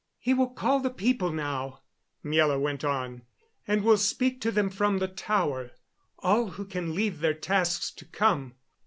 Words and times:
"He 0.17 0.33
will 0.33 0.49
call 0.49 0.79
the 0.79 0.89
people 0.89 1.31
now," 1.31 1.81
Miela 2.25 2.59
went 2.59 2.83
on, 2.83 3.21
"and 3.67 3.83
will 3.83 3.97
speak 3.99 4.41
to 4.41 4.49
them 4.51 4.71
from 4.71 4.97
the 4.97 5.07
tower 5.07 5.73
all 6.17 6.47
who 6.47 6.65
can 6.65 6.95
leave 6.95 7.19
their 7.19 7.35
tasks 7.35 7.91
to 7.91 8.05
come. 8.05 8.55